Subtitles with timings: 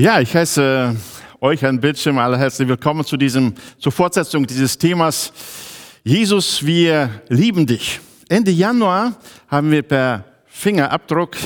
[0.00, 0.96] Ja, ich heiße
[1.42, 5.30] euch an Bildschirm alle herzlich willkommen zu diesem, zur Fortsetzung dieses Themas.
[6.02, 8.00] Jesus, wir lieben dich.
[8.26, 9.14] Ende Januar
[9.48, 11.36] haben wir per Fingerabdruck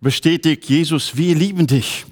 [0.00, 2.06] bestätigt, Jesus, wir lieben dich.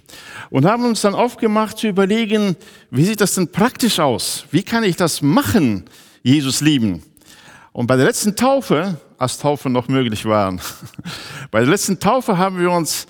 [0.51, 2.57] Und haben uns dann aufgemacht zu überlegen,
[2.91, 4.45] wie sieht das denn praktisch aus?
[4.51, 5.85] Wie kann ich das machen,
[6.25, 7.05] Jesus lieben?
[7.71, 10.61] Und bei der letzten Taufe, als Taufe noch möglich waren,
[11.53, 13.07] bei der letzten Taufe haben wir uns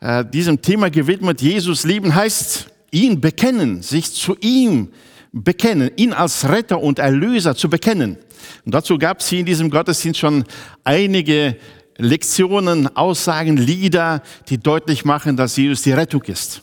[0.00, 1.40] äh, diesem Thema gewidmet.
[1.40, 4.90] Jesus lieben heißt ihn bekennen, sich zu ihm
[5.32, 8.16] bekennen, ihn als Retter und Erlöser zu bekennen.
[8.64, 10.44] Und dazu gab es hier in diesem Gottesdienst schon
[10.84, 11.56] einige
[11.98, 16.62] Lektionen, Aussagen, Lieder, die deutlich machen, dass Jesus die Rettung ist.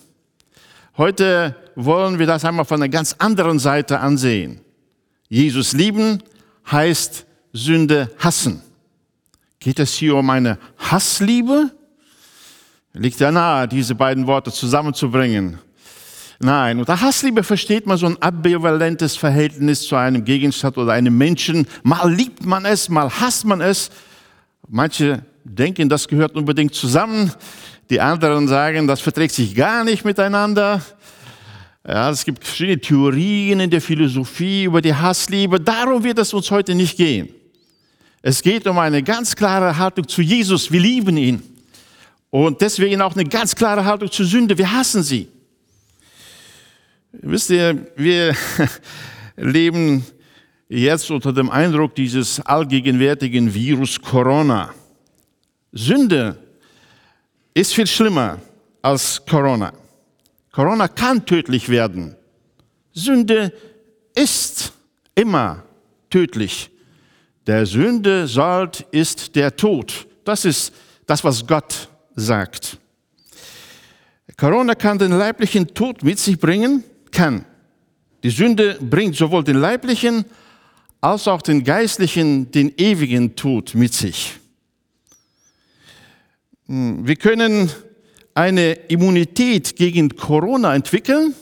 [0.97, 4.61] Heute wollen wir das einmal von einer ganz anderen Seite ansehen.
[5.27, 6.21] Jesus lieben
[6.71, 8.61] heißt Sünde hassen.
[9.59, 11.71] Geht es hier um eine Hassliebe?
[12.95, 15.57] Liegt ja nahe, diese beiden Worte zusammenzubringen.
[16.39, 21.65] Nein, unter Hassliebe versteht man so ein ambivalentes Verhältnis zu einem Gegenstand oder einem Menschen.
[21.81, 23.89] Mal liebt man es, mal hasst man es.
[24.67, 27.31] Manche denken, das gehört unbedingt zusammen.
[27.89, 30.81] Die anderen sagen, das verträgt sich gar nicht miteinander.
[31.87, 35.59] Ja, es gibt verschiedene Theorien in der Philosophie über die Hassliebe.
[35.59, 37.29] Darum wird es uns heute nicht gehen.
[38.21, 40.71] Es geht um eine ganz klare Haltung zu Jesus.
[40.71, 41.52] Wir lieben ihn.
[42.33, 44.57] Und deswegen auch eine ganz klare Haltung zur Sünde.
[44.57, 45.27] Wir hassen sie.
[47.11, 48.35] Wisst ihr, wir
[49.37, 50.03] leben
[50.67, 54.73] jetzt unter dem Eindruck dieses allgegenwärtigen Virus Corona.
[55.73, 56.35] Sünde
[57.53, 58.39] ist viel schlimmer
[58.81, 59.71] als Corona.
[60.51, 62.15] Corona kann tödlich werden.
[62.93, 63.53] Sünde
[64.15, 64.73] ist
[65.13, 65.61] immer
[66.09, 66.71] tödlich.
[67.45, 70.07] Der Sünde Sold ist der Tod.
[70.25, 70.73] Das ist
[71.05, 72.77] das, was Gott sagt.
[74.37, 77.45] Corona kann den leiblichen Tod mit sich bringen, kann.
[78.23, 80.25] Die Sünde bringt sowohl den leiblichen
[81.01, 84.39] als auch den geistlichen, den ewigen Tod mit sich.
[86.67, 87.69] Hm, wir können
[88.33, 91.35] eine Immunität gegen Corona entwickeln,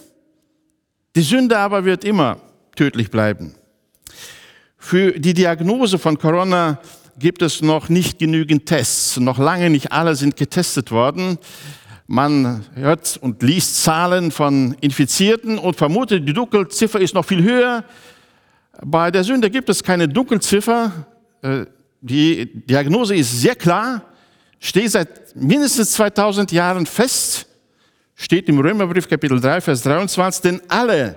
[1.16, 2.42] die Sünde aber wird immer
[2.76, 3.54] tödlich bleiben.
[4.78, 6.80] Für die Diagnose von Corona
[7.22, 9.18] gibt es noch nicht genügend Tests.
[9.18, 11.38] Noch lange nicht alle sind getestet worden.
[12.08, 17.86] Man hört und liest Zahlen von Infizierten und vermutet, die Dunkelziffer ist noch viel höher.
[18.84, 20.92] Bei der Sünde gibt es keine Dunkelziffer.
[21.42, 21.66] Äh,
[22.02, 24.04] die Diagnose ist sehr klar,
[24.60, 27.46] steht seit mindestens 2000 Jahren fest,
[28.16, 31.16] steht im Römerbrief Kapitel 3, Vers 23, denn alle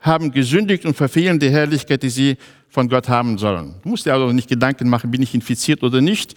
[0.00, 2.36] haben gesündigt und verfehlen die Herrlichkeit, die sie
[2.72, 3.74] von Gott haben sollen.
[3.82, 6.34] Du musst dir also nicht Gedanken machen, bin ich infiziert oder nicht.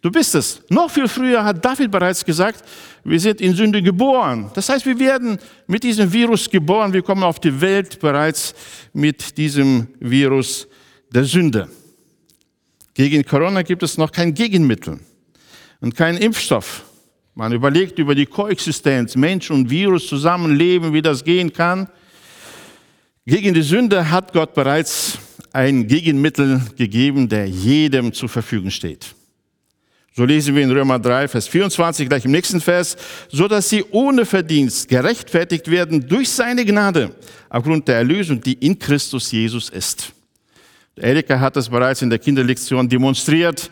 [0.00, 0.62] Du bist es.
[0.70, 2.64] Noch viel früher hat David bereits gesagt,
[3.04, 4.50] wir sind in Sünde geboren.
[4.54, 6.92] Das heißt, wir werden mit diesem Virus geboren.
[6.92, 8.54] Wir kommen auf die Welt bereits
[8.94, 10.66] mit diesem Virus
[11.10, 11.68] der Sünde.
[12.94, 15.00] Gegen Corona gibt es noch kein Gegenmittel
[15.80, 16.84] und keinen Impfstoff.
[17.34, 21.88] Man überlegt über die Koexistenz, Mensch und Virus zusammenleben, wie das gehen kann.
[23.26, 25.18] Gegen die Sünde hat Gott bereits
[25.54, 29.14] ein Gegenmittel gegeben, der jedem zur Verfügung steht.
[30.16, 32.96] So lesen wir in Römer 3, Vers 24, gleich im nächsten Vers,
[33.30, 37.14] so dass sie ohne Verdienst gerechtfertigt werden durch seine Gnade,
[37.48, 40.12] aufgrund der Erlösung, die in Christus Jesus ist.
[40.96, 43.70] Erika hat es bereits in der Kinderlektion demonstriert,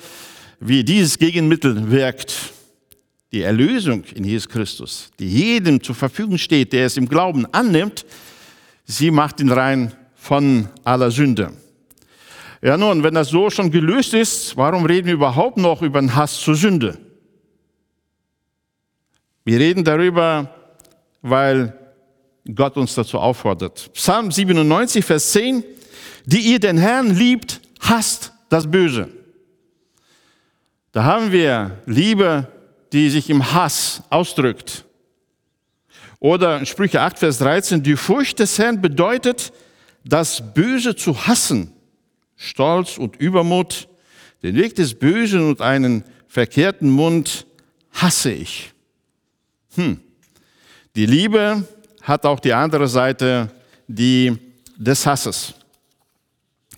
[0.59, 2.35] wie dieses Gegenmittel wirkt.
[3.31, 8.05] Die Erlösung in Jesus Christus, die jedem zur Verfügung steht, der es im Glauben annimmt,
[8.85, 11.53] sie macht ihn rein von aller Sünde.
[12.65, 16.15] Ja nun, wenn das so schon gelöst ist, warum reden wir überhaupt noch über den
[16.15, 16.97] Hass zur Sünde?
[19.45, 20.49] Wir reden darüber,
[21.23, 21.77] weil
[22.55, 23.91] Gott uns dazu auffordert.
[23.95, 25.65] Psalm 97, Vers 10,
[26.25, 29.09] die ihr den Herrn liebt, hasst das Böse.
[30.93, 32.47] Da haben wir Liebe,
[32.93, 34.85] die sich im Hass ausdrückt.
[36.21, 39.53] Oder Sprüche 8, Vers 13, die Furcht des Herrn bedeutet,
[40.05, 41.73] das Böse zu hassen
[42.43, 43.89] Stolz und Übermut,
[44.43, 47.47] den Weg des Bösen und einen verkehrten Mund
[47.93, 48.73] hasse ich.
[49.77, 50.01] Hm.
[50.97, 51.65] Die Liebe
[52.03, 53.49] hat auch die andere Seite,
[53.87, 54.37] die
[54.77, 55.55] des Hasses.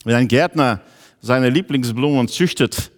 [0.04, 0.82] Wenn ein Gärtner
[1.22, 2.90] seine Lieblingsblumen züchtet,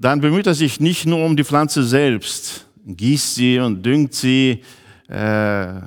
[0.00, 4.64] dann bemüht er sich nicht nur um die Pflanze selbst, gießt sie und düngt sie,
[5.06, 5.80] äh,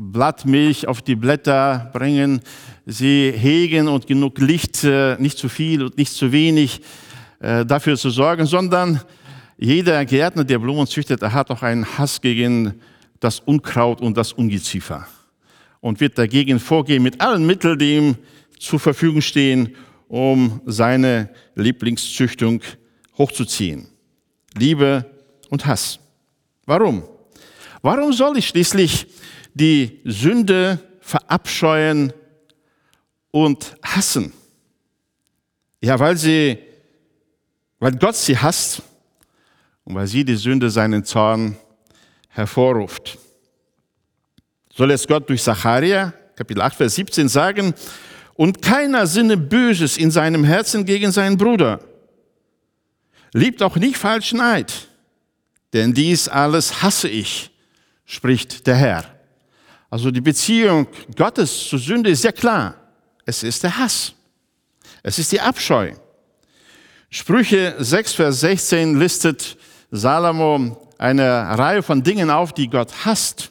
[0.00, 2.40] Blattmilch auf die Blätter bringen,
[2.86, 6.80] sie hegen und genug Licht, äh, nicht zu viel und nicht zu wenig,
[7.40, 9.00] äh, dafür zu sorgen, sondern
[9.58, 12.80] jeder Gärtner, der Blumen züchtet, hat auch einen Hass gegen
[13.20, 15.06] das Unkraut und das Ungeziefer
[15.80, 18.16] und wird dagegen vorgehen mit allen Mitteln, die ihm
[18.58, 19.76] zur Verfügung stehen,
[20.08, 22.62] um seine Lieblingszüchtung
[23.18, 23.86] hochzuziehen.
[24.56, 25.04] Liebe
[25.50, 25.98] und Hass.
[26.64, 27.02] Warum?
[27.82, 29.06] Warum soll ich schließlich
[29.60, 32.12] die Sünde verabscheuen
[33.30, 34.32] und hassen?
[35.80, 36.58] Ja, weil sie,
[37.78, 38.82] weil Gott sie hasst
[39.84, 41.56] und weil sie die Sünde seinen Zorn
[42.28, 43.18] hervorruft.
[44.74, 47.74] Soll es Gott durch Zacharia, Kapitel 8, Vers 17 sagen,
[48.34, 51.80] und keiner sinne Böses in seinem Herzen gegen seinen Bruder.
[53.32, 54.88] Liebt auch nicht falschen Eid,
[55.72, 57.50] denn dies alles hasse ich,
[58.06, 59.19] spricht der Herr.
[59.90, 62.76] Also die Beziehung Gottes zur Sünde ist sehr klar.
[63.26, 64.14] Es ist der Hass.
[65.02, 65.92] Es ist die Abscheu.
[67.10, 69.56] Sprüche 6, Vers 16 listet
[69.90, 73.50] Salomo eine Reihe von Dingen auf, die Gott hasst.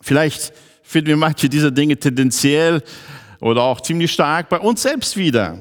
[0.00, 0.52] Vielleicht
[0.82, 2.82] finden wir manche dieser Dinge tendenziell
[3.40, 5.58] oder auch ziemlich stark bei uns selbst wieder.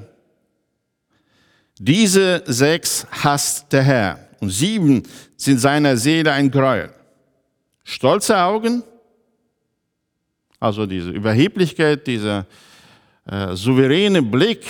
[1.80, 5.04] Diese sechs hasst der Herr und sieben
[5.36, 6.94] sind seiner Seele ein Gräuel.
[7.84, 8.84] Stolze Augen,
[10.63, 12.45] also diese Überheblichkeit, dieser
[13.25, 14.65] äh, souveräne Blick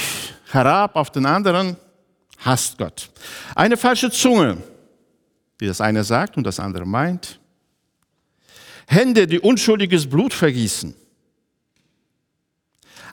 [0.50, 1.78] herab auf den anderen,
[2.40, 3.12] hasst Gott.
[3.54, 4.58] Eine falsche Zunge,
[5.60, 7.40] die das eine sagt und das andere meint.
[8.88, 10.96] Hände, die unschuldiges Blut vergießen.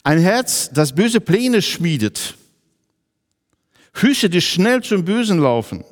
[0.03, 2.35] Ein Herz, das böse Pläne schmiedet.
[3.93, 5.85] Füße, die schnell zum Bösen laufen.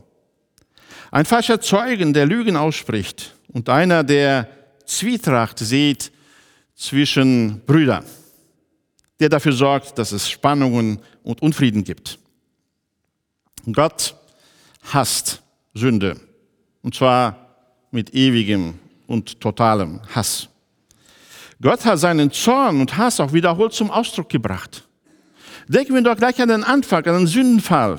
[1.10, 3.34] Ein falscher Zeugen, der Lügen ausspricht.
[3.48, 4.48] Und einer, der
[4.86, 6.12] Zwietracht sieht
[6.78, 8.04] zwischen Brüdern.
[9.20, 12.18] Der dafür sorgt, dass es Spannungen und Unfrieden gibt.
[13.72, 14.14] Gott
[14.92, 15.42] hasst
[15.74, 16.18] Sünde.
[16.82, 17.56] Und zwar
[17.90, 18.78] mit ewigem
[19.08, 20.48] und totalem Hass.
[21.60, 24.86] Gott hat seinen Zorn und Hass auch wiederholt zum Ausdruck gebracht.
[25.66, 27.98] Denken wir doch gleich an den Anfang, an den Sündenfall.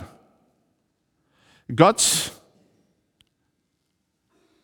[1.75, 2.31] Gott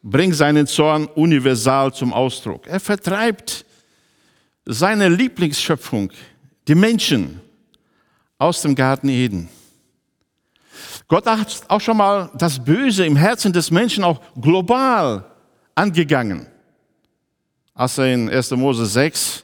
[0.02, 2.66] bringt seinen Zorn universal zum Ausdruck.
[2.68, 3.65] Er vertreibt
[4.66, 6.12] seine Lieblingsschöpfung,
[6.68, 7.42] die Menschen,
[8.38, 9.50] aus dem Garten Eden.
[11.08, 15.26] Gott hat auch schon mal das Böse im Herzen des Menschen auch global
[15.74, 16.48] angegangen.
[17.74, 18.52] Als er in 1.
[18.52, 19.44] Mose 6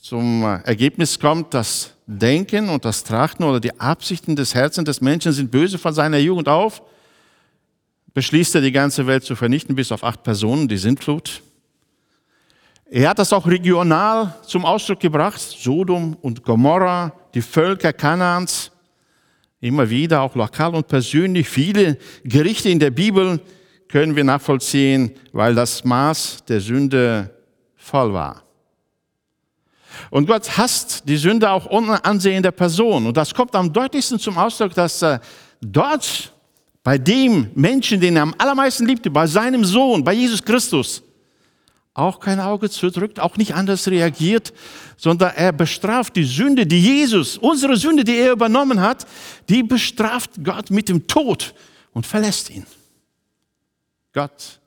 [0.00, 5.32] zum Ergebnis kommt, das Denken und das Trachten oder die Absichten des Herzens des Menschen
[5.32, 6.82] sind böse von seiner Jugend auf,
[8.14, 11.42] beschließt er, die ganze Welt zu vernichten, bis auf acht Personen, die Sintflut.
[12.88, 18.70] Er hat das auch regional zum Ausdruck gebracht, Sodom und Gomorra, die Völker Kanaans,
[19.60, 21.48] immer wieder, auch lokal und persönlich.
[21.48, 23.40] Viele Gerichte in der Bibel
[23.88, 27.34] können wir nachvollziehen, weil das Maß der Sünde
[27.74, 28.44] voll war.
[30.10, 33.06] Und Gott hasst die Sünde auch ohne Ansehen der Person.
[33.06, 35.20] Und das kommt am deutlichsten zum Ausdruck, dass er
[35.60, 36.32] dort
[36.84, 41.02] bei dem Menschen, den er am allermeisten liebte, bei seinem Sohn, bei Jesus Christus,
[41.96, 44.52] auch kein Auge zudrückt, auch nicht anders reagiert,
[44.98, 49.06] sondern er bestraft die Sünde, die Jesus, unsere Sünde, die er übernommen hat,
[49.48, 51.54] die bestraft Gott mit dem Tod
[51.92, 52.66] und verlässt ihn.
[54.12, 54.60] Gott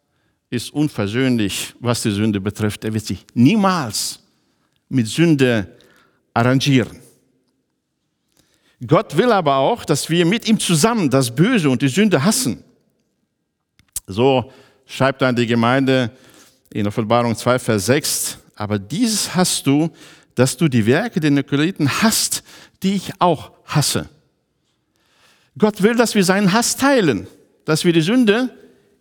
[0.50, 2.84] ist unversöhnlich, was die Sünde betrifft.
[2.84, 4.20] Er wird sich niemals
[4.90, 5.78] mit Sünde
[6.34, 7.00] arrangieren.
[8.86, 12.64] Gott will aber auch, dass wir mit ihm zusammen das Böse und die Sünde hassen.
[14.08, 14.52] So
[14.88, 16.12] schreibt dann die Gemeinde
[16.72, 19.90] in Offenbarung 2, Vers 6, aber dieses hast du,
[20.36, 22.44] dass du die Werke der Nikoliten hast,
[22.84, 24.08] die ich auch hasse.
[25.58, 27.28] Gott will, dass wir seinen Hass teilen,
[27.66, 28.50] dass wir die Sünde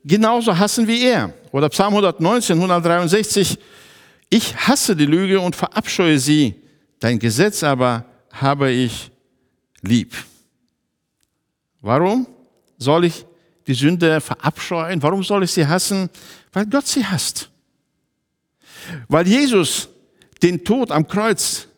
[0.05, 1.33] genauso hassen wie er.
[1.53, 3.59] Oder Psalm 119, 163,
[4.31, 6.55] ich hasse die Lüge und verabscheue sie,
[6.99, 9.11] dein Gesetz aber habe ich
[9.83, 10.15] lieb.
[11.81, 12.27] Warum
[12.79, 13.25] soll ich
[13.67, 15.03] die Sünde verabscheuen?
[15.03, 16.11] Warum soll ich sie hassen?
[16.53, 17.51] Weil Gott sie hasst.
[19.09, 19.89] Weil Jesus
[20.43, 21.69] den Tod am Kreuz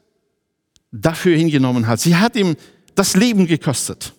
[0.92, 2.00] dafür hingenommen hat.
[2.00, 2.56] Sie hat ihm
[2.94, 4.12] das Leben gekostet.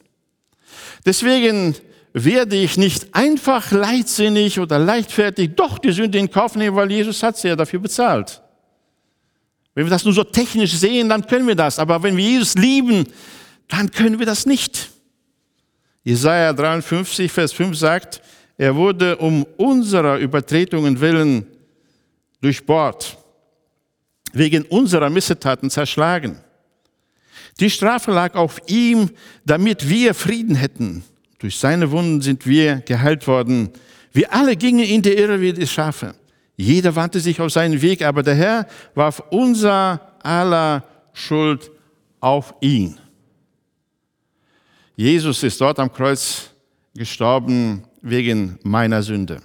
[1.06, 1.76] Deswegen
[2.14, 7.24] werde ich nicht einfach leichtsinnig oder leichtfertig doch die Sünde in Kauf nehmen, weil Jesus
[7.24, 8.42] hat sie ja dafür bezahlt.
[9.74, 11.80] Wenn wir das nur so technisch sehen, dann können wir das.
[11.80, 13.06] Aber wenn wir Jesus lieben,
[13.70, 14.90] dann können wir das nicht.
[16.04, 18.22] Jesaja 53, Vers 5 sagt,
[18.58, 21.46] er wurde um unserer Übertretungen willen
[22.42, 23.18] durchbohrt,
[24.34, 26.40] wegen unserer Missetaten zerschlagen.
[27.60, 29.12] Die Strafe lag auf ihm,
[29.46, 31.04] damit wir Frieden hätten.
[31.40, 33.72] Durch seine Wunden sind wir geheilt worden.
[34.12, 36.16] Wir alle gingen in die Irre wie die Schafe.
[36.56, 40.84] Jeder wandte sich auf seinen Weg, aber der Herr warf unser aller
[41.14, 41.72] Schuld
[42.20, 43.00] auf ihn.
[44.96, 46.52] Jesus ist dort am Kreuz
[46.94, 49.42] gestorben wegen meiner Sünde.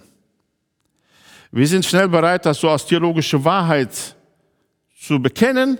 [1.51, 4.15] Wir sind schnell bereit, das so als theologische Wahrheit
[4.99, 5.79] zu bekennen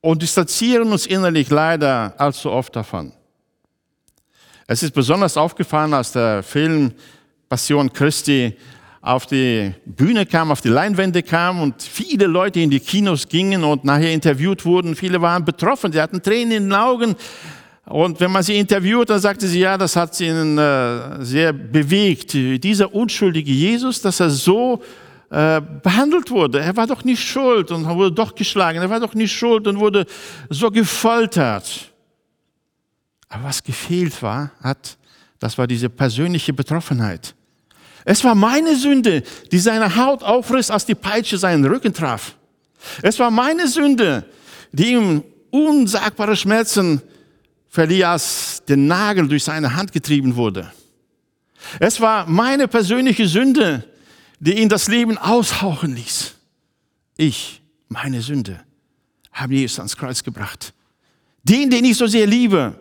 [0.00, 3.12] und distanzieren uns innerlich leider allzu oft davon.
[4.66, 6.92] Es ist besonders aufgefallen, als der Film
[7.48, 8.56] Passion Christi
[9.00, 13.64] auf die Bühne kam, auf die Leinwände kam und viele Leute in die Kinos gingen
[13.64, 14.96] und nachher interviewt wurden.
[14.96, 17.16] Viele waren betroffen, sie hatten Tränen in den Augen.
[17.88, 22.34] Und wenn man sie interviewt, dann sagte sie, ja, das hat sie äh, sehr bewegt.
[22.34, 24.82] Dieser unschuldige Jesus, dass er so
[25.30, 26.60] äh, behandelt wurde.
[26.60, 28.78] Er war doch nicht schuld und wurde doch geschlagen.
[28.78, 30.04] Er war doch nicht schuld und wurde
[30.50, 31.90] so gefoltert.
[33.30, 34.98] Aber was gefehlt war, hat,
[35.38, 37.34] das war diese persönliche Betroffenheit.
[38.04, 42.34] Es war meine Sünde, die seine Haut aufriss, als die Peitsche seinen Rücken traf.
[43.02, 44.24] Es war meine Sünde,
[44.72, 47.02] die ihm unsagbare Schmerzen
[47.76, 50.72] als der Nagel durch seine Hand getrieben wurde.
[51.80, 53.84] Es war meine persönliche Sünde,
[54.40, 56.34] die ihn das Leben aushauchen ließ.
[57.16, 58.60] Ich, meine Sünde,
[59.32, 60.72] habe Jesus ans Kreuz gebracht.
[61.42, 62.78] Den, den ich so sehr liebe,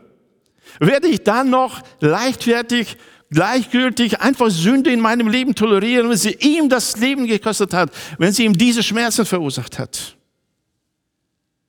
[0.80, 2.98] werde ich dann noch leichtfertig,
[3.30, 8.32] gleichgültig einfach Sünde in meinem Leben tolerieren, wenn sie ihm das Leben gekostet hat, wenn
[8.32, 10.16] sie ihm diese Schmerzen verursacht hat.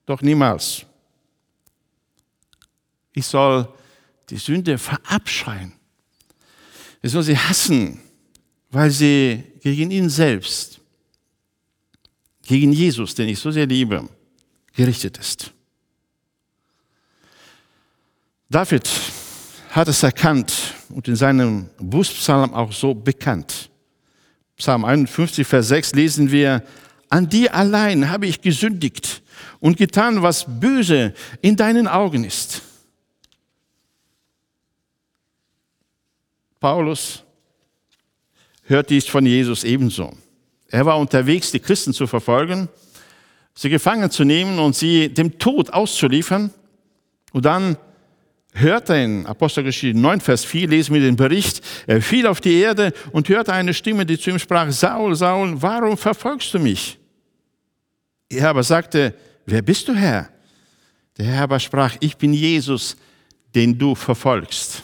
[0.05, 0.85] Doch niemals.
[3.13, 3.67] Ich soll
[4.29, 5.73] die Sünde verabscheuen.
[7.01, 7.99] Ich soll sie hassen,
[8.71, 10.79] weil sie gegen ihn selbst,
[12.43, 14.07] gegen Jesus, den ich so sehr liebe,
[14.73, 15.51] gerichtet ist.
[18.49, 18.89] David
[19.71, 23.69] hat es erkannt und in seinem Bußpsalm auch so bekannt.
[24.57, 26.63] Psalm 51, Vers 6 lesen wir,
[27.09, 29.21] an dir allein habe ich gesündigt
[29.59, 32.61] und getan, was böse in deinen Augen ist.
[36.59, 37.23] Paulus
[38.63, 40.13] hört dies von Jesus ebenso.
[40.67, 42.69] Er war unterwegs, die Christen zu verfolgen,
[43.55, 46.53] sie gefangen zu nehmen und sie dem Tod auszuliefern.
[47.31, 47.77] Und dann
[48.53, 52.59] hörte er in Apostelgeschichte 9, Vers 4, lesen wir den Bericht, er fiel auf die
[52.59, 56.97] Erde und hörte eine Stimme, die zu ihm sprach, Saul, Saul, warum verfolgst du mich?
[58.29, 60.29] Er aber sagte, wer bist du, Herr?
[61.17, 62.95] Der Herr aber sprach, ich bin Jesus,
[63.55, 64.83] den du verfolgst.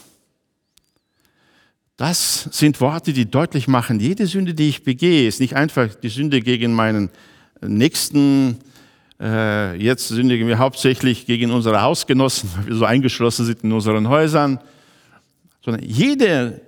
[1.97, 6.09] Das sind Worte, die deutlich machen, jede Sünde, die ich begehe, ist nicht einfach die
[6.09, 7.09] Sünde gegen meinen
[7.61, 8.57] Nächsten.
[9.17, 14.09] Äh, jetzt sündigen wir hauptsächlich gegen unsere Hausgenossen, weil wir so eingeschlossen sind in unseren
[14.09, 14.59] Häusern.
[15.63, 16.59] Sondern jede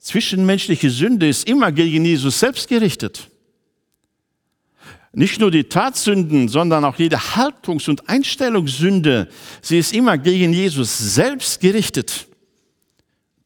[0.00, 3.30] zwischenmenschliche Sünde ist immer gegen Jesus selbst gerichtet.
[5.14, 9.28] Nicht nur die Tatsünden, sondern auch jede Haltungs- und Einstellungssünde,
[9.62, 12.26] sie ist immer gegen Jesus selbst gerichtet.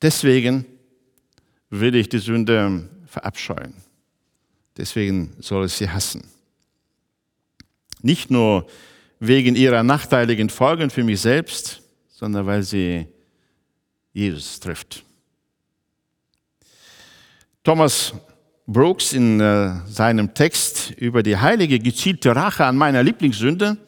[0.03, 0.67] Deswegen
[1.73, 3.75] will ich die Sünde verabscheuen.
[4.77, 6.23] Deswegen soll ich sie hassen.
[8.03, 8.67] Nicht nur
[9.19, 13.07] wegen ihrer nachteiligen Folgen für mich selbst, sondern weil sie
[14.13, 15.03] Jesus trifft.
[17.65, 18.13] Thomas
[18.67, 23.79] Brooks in äh, seinem Text über die heilige gezielte Rache an meiner Lieblingssünde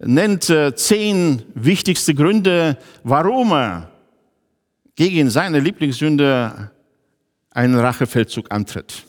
[0.00, 3.91] nennt äh, zehn wichtigste Gründe, warum er
[4.94, 6.70] gegen seine Lieblingssünde
[7.50, 9.04] einen Rachefeldzug antritt.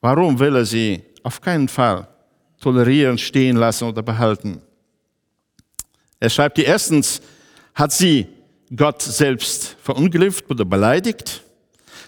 [0.00, 2.08] Warum will er sie auf keinen Fall
[2.60, 4.62] tolerieren, stehen lassen oder behalten?
[6.20, 7.20] Er schreibt, die erstens
[7.74, 8.26] hat sie
[8.74, 11.42] Gott selbst verunglimpft oder beleidigt.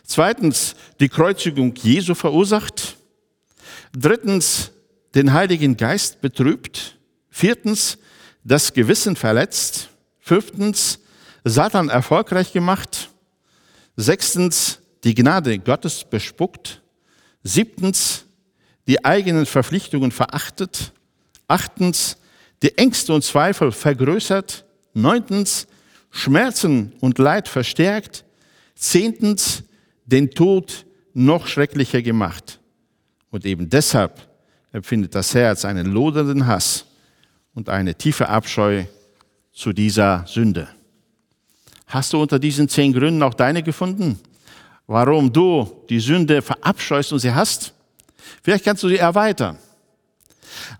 [0.05, 2.97] Zweitens die Kreuzigung Jesu verursacht.
[3.93, 4.73] Drittens
[5.15, 6.99] den Heiligen Geist betrübt.
[7.31, 7.99] Viertens
[8.45, 9.89] das Gewissen verletzt.
[10.19, 11.00] Fünftens
[11.45, 13.11] Satan erfolgreich gemacht.
[13.97, 16.83] Sechstens die Gnade Gottes bespuckt.
[17.43, 18.25] Siebtens,
[18.87, 20.93] die eigenen Verpflichtungen verachtet.
[21.49, 22.17] Achtens,
[22.63, 24.65] die Ängste und Zweifel vergrößert.
[24.93, 25.67] Neuntens,
[26.11, 28.25] Schmerzen und Leid verstärkt.
[28.75, 29.63] Zehntens,
[30.05, 32.61] den Tod noch schrecklicher gemacht.
[33.31, 34.29] Und eben deshalb
[34.73, 36.87] empfindet das Herz einen lodernden Hass
[37.55, 38.85] und eine tiefe Abscheu
[39.53, 40.69] zu dieser Sünde.
[41.91, 44.19] Hast du unter diesen zehn Gründen auch deine gefunden?
[44.91, 47.73] warum du die Sünde verabscheust und sie hast.
[48.43, 49.57] Vielleicht kannst du sie erweitern.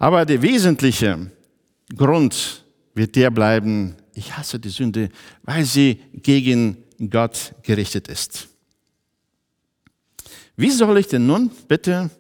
[0.01, 1.31] Aber der wesentliche
[1.97, 5.11] Grund wird der bleiben, ich hasse die Sünde,
[5.45, 8.49] weil sie gegen Gott gerichtet ist.
[10.57, 12.11] Wie soll ich denn nun bitte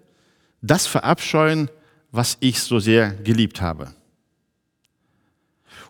[0.62, 1.68] das verabscheuen,
[2.12, 3.92] was ich so sehr geliebt habe.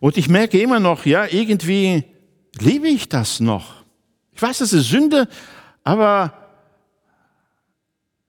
[0.01, 2.05] Und ich merke immer noch, ja, irgendwie
[2.61, 3.85] liebe ich das noch.
[4.33, 5.29] Ich weiß, es ist Sünde,
[5.85, 6.33] aber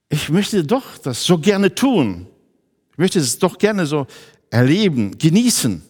[0.10, 2.28] ich möchte doch das so gerne tun.
[2.92, 4.08] Ich möchte es doch gerne so
[4.50, 5.82] erleben, genießen.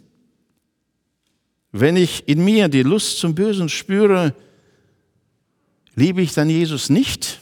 [1.72, 4.36] Wenn ich in mir die Lust zum Bösen spüre,
[5.96, 7.40] liebe ich dann Jesus nicht?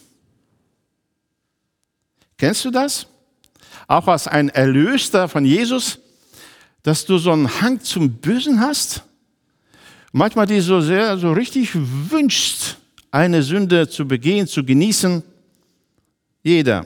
[2.38, 3.08] Kennst du das?
[3.88, 6.00] Auch als ein Erlöster von Jesus,
[6.84, 9.04] dass du so einen Hang zum Bösen hast?
[10.12, 12.78] Manchmal die so sehr, so richtig wünschst,
[13.12, 15.24] eine Sünde zu begehen, zu genießen.
[16.42, 16.86] Jeder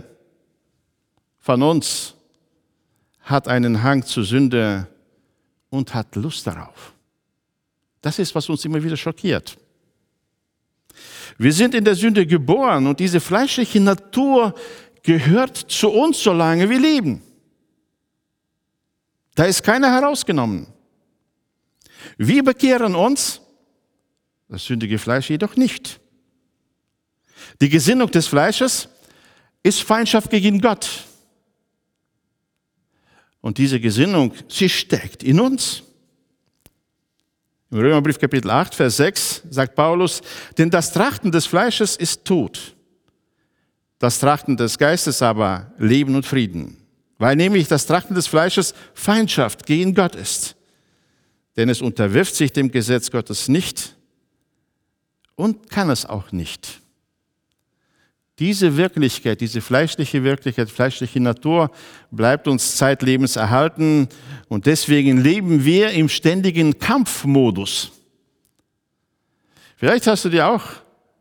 [1.40, 2.16] von uns
[3.22, 4.88] hat einen Hang zur Sünde
[5.70, 6.94] und hat Lust darauf.
[8.02, 9.58] Das ist, was uns immer wieder schockiert.
[11.38, 14.54] Wir sind in der Sünde geboren und diese fleischliche Natur
[15.02, 17.22] gehört zu uns, solange wir leben.
[19.36, 20.68] Da ist keiner herausgenommen.
[22.18, 23.42] Wir bekehren uns,
[24.50, 26.00] das sündige Fleisch jedoch nicht.
[27.62, 28.90] Die Gesinnung des Fleisches
[29.64, 30.90] ist Feindschaft gegen Gott.
[33.42, 35.84] Und diese Gesinnung, sie steckt in uns.
[37.72, 40.22] Im Römerbrief Kapitel 8, Vers 6 sagt Paulus,
[40.58, 42.76] denn das Trachten des Fleisches ist Tod,
[43.98, 46.78] das Trachten des Geistes aber Leben und Frieden,
[47.18, 50.56] weil nämlich das Trachten des Fleisches Feindschaft gegen Gott ist.
[51.56, 53.96] Denn es unterwirft sich dem Gesetz Gottes nicht
[55.36, 56.82] und kann es auch nicht.
[58.40, 61.70] Diese Wirklichkeit, diese fleischliche Wirklichkeit, fleischliche Natur
[62.10, 64.10] bleibt uns zeitlebens erhalten
[64.48, 67.92] und deswegen leben wir im ständigen Kampfmodus.
[69.76, 70.64] Vielleicht hast du dir auch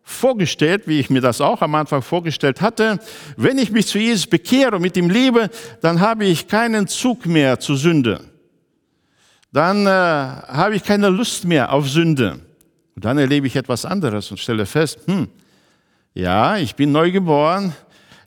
[0.03, 2.99] vorgestellt, wie ich mir das auch am Anfang vorgestellt hatte,
[3.37, 5.51] wenn ich mich zu Jesus bekehre und mit ihm lebe,
[5.83, 8.32] dann habe ich keinen Zug mehr zur Sünde.
[9.53, 12.41] Dann äh, habe ich keine Lust mehr auf Sünde.
[12.95, 15.29] Und dann erlebe ich etwas anderes und stelle fest, hm,
[16.15, 17.75] ja, ich bin neu geboren.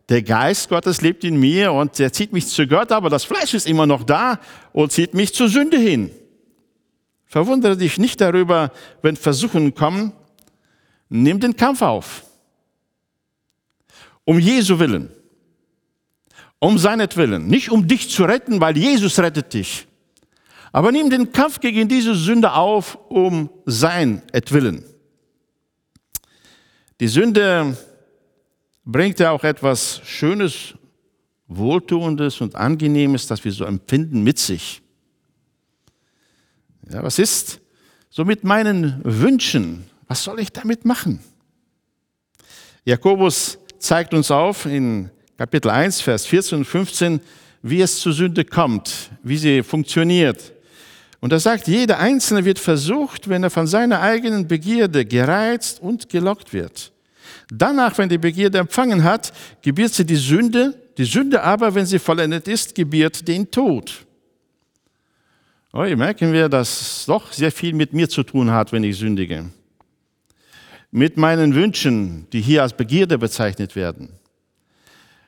[0.08, 3.56] Der Geist Gottes lebt in mir und der zieht mich zu Gott, aber das Fleisch
[3.56, 4.40] ist immer noch da
[4.72, 6.12] und zieht mich zur Sünde hin.
[7.26, 10.14] Verwundere dich nicht darüber, wenn Versuchungen kommen.
[11.10, 12.24] Nimm den Kampf auf.
[14.26, 15.10] Um Jesu willen.
[16.60, 17.48] Um seinetwillen.
[17.48, 19.88] Nicht um dich zu retten, weil Jesus rettet dich.
[20.76, 24.84] Aber nimm den Kampf gegen diese Sünde auf, um sein Etwillen.
[27.00, 27.78] Die Sünde
[28.84, 30.74] bringt ja auch etwas Schönes,
[31.48, 34.82] Wohltuendes und Angenehmes, das wir so empfinden, mit sich.
[36.92, 37.62] Ja, was ist
[38.10, 39.86] so mit meinen Wünschen?
[40.10, 41.22] Was soll ich damit machen?
[42.84, 47.22] Jakobus zeigt uns auf in Kapitel 1, Vers 14 und 15,
[47.62, 50.52] wie es zur Sünde kommt, wie sie funktioniert.
[51.20, 56.10] Und er sagt, jeder Einzelne wird versucht, wenn er von seiner eigenen Begierde gereizt und
[56.10, 56.92] gelockt wird.
[57.50, 60.74] Danach, wenn die Begierde empfangen hat, gebiert sie die Sünde.
[60.98, 64.06] Die Sünde aber, wenn sie vollendet ist, gebiert den Tod.
[65.74, 68.84] Oh, hier merken wir, dass es doch sehr viel mit mir zu tun hat, wenn
[68.84, 69.46] ich sündige.
[70.90, 74.10] Mit meinen Wünschen, die hier als Begierde bezeichnet werden.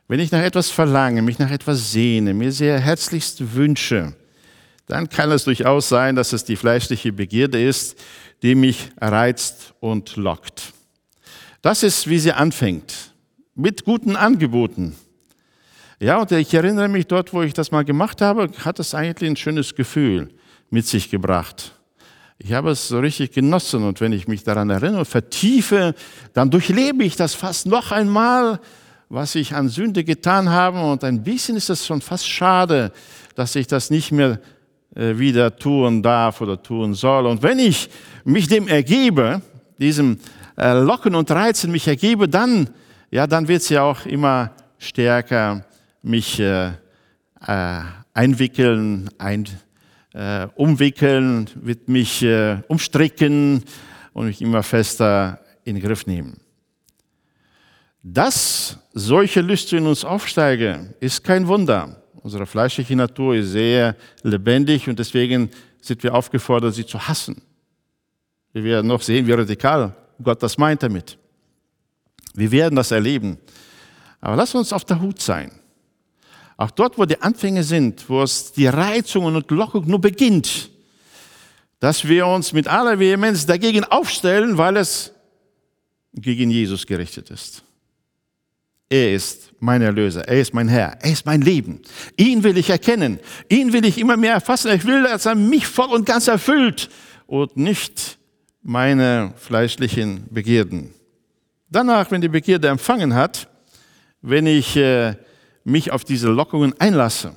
[0.07, 4.13] Wenn ich nach etwas verlange, mich nach etwas sehne, mir sehr herzlichst wünsche,
[4.87, 7.97] dann kann es durchaus sein, dass es die fleischliche Begierde ist,
[8.41, 10.73] die mich reizt und lockt.
[11.61, 13.13] Das ist, wie sie anfängt,
[13.53, 14.95] mit guten Angeboten.
[15.99, 19.29] Ja, und ich erinnere mich dort, wo ich das mal gemacht habe, hat es eigentlich
[19.29, 20.29] ein schönes Gefühl
[20.69, 21.73] mit sich gebracht.
[22.37, 25.95] Ich habe es so richtig genossen und wenn ich mich daran erinnere und vertiefe,
[26.33, 28.59] dann durchlebe ich das fast noch einmal,
[29.09, 32.91] was ich an Sünde getan habe und ein bisschen ist es schon fast schade,
[33.33, 34.39] dass ich das nicht mehr
[34.97, 37.27] wieder tun darf oder tun soll.
[37.27, 37.89] Und wenn ich
[38.23, 39.41] mich dem ergebe,
[39.77, 40.19] diesem
[40.57, 42.69] äh, Locken und Reizen mich ergebe, dann,
[43.11, 45.65] ja, dann wird sie auch immer stärker
[46.01, 46.71] mich äh,
[47.45, 47.81] äh,
[48.13, 49.47] einwickeln, ein,
[50.13, 53.63] äh, umwickeln, wird mich äh, umstricken
[54.13, 56.37] und mich immer fester in den Griff nehmen.
[58.01, 62.01] Dass solche Lüste in uns aufsteigen, ist kein Wunder.
[62.23, 65.49] Unsere fleischliche Natur ist sehr lebendig und deswegen
[65.81, 67.41] sind wir aufgefordert, sie zu hassen.
[68.53, 71.17] Wir werden noch sehen, wie radikal Gott das meint damit.
[72.33, 73.37] Wir werden das erleben.
[74.19, 75.51] Aber lass uns auf der Hut sein.
[76.57, 80.71] Auch dort, wo die Anfänge sind, wo es die Reizungen und Lockung nur beginnt,
[81.79, 85.13] dass wir uns mit aller Vehemenz dagegen aufstellen, weil es
[86.13, 87.63] gegen Jesus gerichtet ist.
[88.89, 91.81] Er ist mein Erlöser, er ist mein Herr, er ist mein Leben.
[92.15, 94.71] Ihn will ich erkennen, ihn will ich immer mehr erfassen.
[94.73, 96.89] Ich will, dass er mich voll und ganz erfüllt
[97.25, 98.17] und nicht
[98.61, 100.93] meine fleischlichen Begierden.
[101.69, 103.49] Danach, wenn die Begierde empfangen hat,
[104.21, 105.15] wenn ich äh,
[105.63, 107.33] mich auf diese Lockungen einlasse,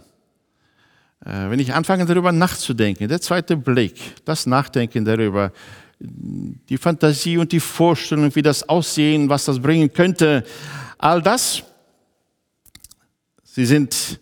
[1.24, 5.52] äh, wenn ich anfange darüber nachzudenken, der zweite Blick, das Nachdenken darüber,
[6.00, 10.44] die Fantasie und die Vorstellung, wie das aussehen, was das bringen könnte,
[10.96, 11.62] all das,
[13.52, 14.20] sie sind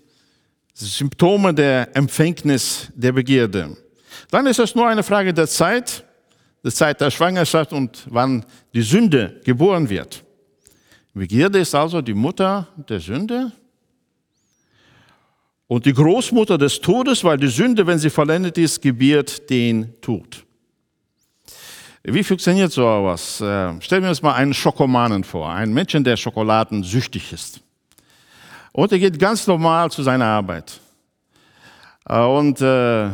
[0.75, 3.77] Symptome der Empfängnis der Begierde.
[4.31, 6.05] Dann ist es nur eine Frage der Zeit,
[6.63, 10.25] der Zeit der Schwangerschaft und wann die Sünde geboren wird.
[11.15, 13.51] Begierde ist also die Mutter der Sünde
[15.67, 20.45] und die Großmutter des Todes, weil die Sünde, wenn sie vollendet ist, gebiert den Tod.
[22.05, 23.41] Wie funktioniert so etwas?
[23.41, 27.61] Äh, stellen wir uns mal einen Schokomanen vor, einen Menschen, der schokoladensüchtig ist.
[28.73, 30.81] Und er geht ganz normal zu seiner Arbeit.
[32.09, 33.09] Äh, und äh,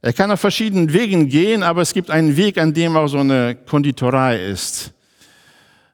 [0.00, 3.18] er kann auf verschiedenen Wegen gehen, aber es gibt einen Weg, an dem auch so
[3.18, 4.92] eine Konditorei ist.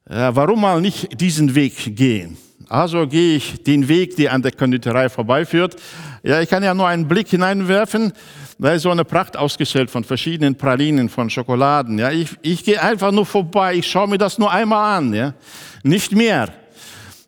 [0.07, 2.37] Warum mal nicht diesen Weg gehen?
[2.69, 5.77] Also gehe ich den Weg, der an der Konditorei vorbeiführt.
[6.23, 8.13] Ja, ich kann ja nur einen Blick hineinwerfen.
[8.59, 11.99] Da ist so eine Pracht ausgestellt von verschiedenen Pralinen, von Schokoladen.
[11.99, 13.75] Ja, ich, ich gehe einfach nur vorbei.
[13.75, 15.13] Ich schaue mir das nur einmal an.
[15.13, 15.35] Ja,
[15.83, 16.53] nicht mehr.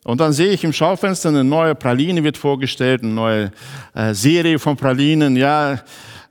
[0.06, 3.50] Und dann sehe ich im Schaufenster eine neue Praline wird vorgestellt, eine neue
[3.92, 5.34] äh, Serie von Pralinen.
[5.34, 5.80] Ja,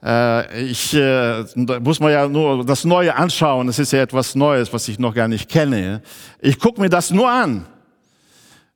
[0.01, 1.43] äh, ich äh,
[1.81, 3.67] muss man ja nur das Neue anschauen.
[3.67, 6.01] Das ist ja etwas Neues, was ich noch gar nicht kenne.
[6.39, 7.65] Ich gucke mir das nur an.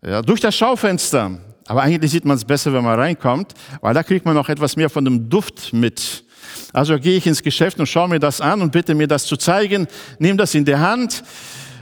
[0.05, 1.31] Ja, durch das Schaufenster.
[1.67, 4.75] Aber eigentlich sieht man es besser, wenn man reinkommt, weil da kriegt man noch etwas
[4.75, 6.25] mehr von dem Duft mit.
[6.73, 9.37] Also gehe ich ins Geschäft und schaue mir das an und bitte mir das zu
[9.37, 11.23] zeigen, nehme das in der Hand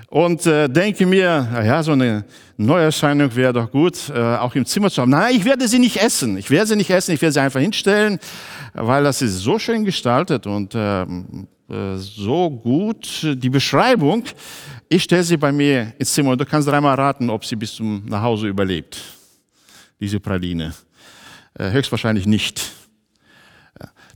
[0.07, 4.89] und äh, denke mir, ja, so eine Neuerscheinung wäre doch gut, äh, auch im Zimmer
[4.89, 5.11] zu haben.
[5.11, 6.37] Nein, ich werde sie nicht essen.
[6.37, 8.19] Ich werde sie nicht essen, ich werde sie einfach hinstellen,
[8.73, 13.21] weil das ist so schön gestaltet und äh, äh so gut.
[13.23, 14.23] Die Beschreibung
[14.89, 17.75] ich stelle sie bei mir ins Zimmer und du kannst dreimal raten, ob sie bis
[17.75, 18.97] zum nach Hause überlebt.
[19.99, 20.73] Diese Praline.
[21.55, 22.71] Äh, höchstwahrscheinlich nicht.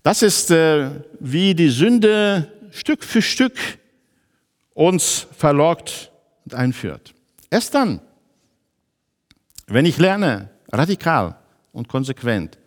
[0.04, 3.54] Das ist, äh, wie die Sünde Stück für Stück
[4.74, 6.12] uns verlockt
[6.46, 7.14] und einführt.
[7.50, 8.02] Erst dann,
[9.68, 11.38] wenn ich lerne, radikal
[11.72, 12.58] und konsequent,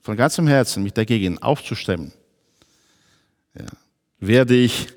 [0.00, 2.12] von ganzem Herzen mich dagegen aufzustemmen,
[3.58, 3.66] ja,
[4.18, 4.88] werde ich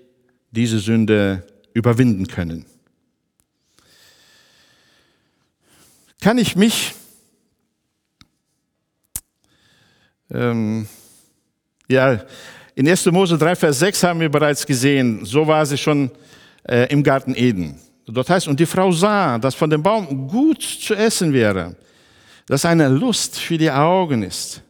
[0.51, 2.65] diese Sünde überwinden können.
[6.19, 6.93] Kann ich mich
[10.31, 10.87] ähm,
[11.87, 12.19] ja,
[12.75, 13.05] in 1.
[13.07, 16.11] Mose 3, Vers 6 haben wir bereits gesehen, so war sie schon
[16.67, 17.79] äh, im Garten Eden.
[18.05, 21.75] Dort heißt, und die Frau sah, dass von dem Baum gut zu essen wäre,
[22.45, 24.61] dass eine Lust für die Augen ist,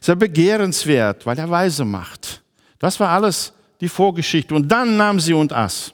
[0.00, 2.42] sehr begehrenswert, weil er weise macht.
[2.78, 4.54] Das war alles die Vorgeschichte.
[4.54, 5.92] Und dann nahm sie und aß.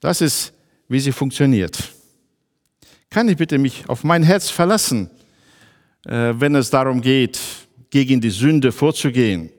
[0.00, 0.52] Das ist,
[0.88, 1.78] wie sie funktioniert.
[3.08, 5.08] Kann ich bitte mich auf mein Herz verlassen,
[6.04, 7.40] äh, wenn es darum geht,
[7.88, 9.50] gegen die Sünde vorzugehen?